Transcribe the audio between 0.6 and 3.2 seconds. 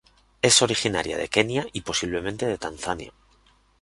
originaria de Kenia y posiblemente Tanzania.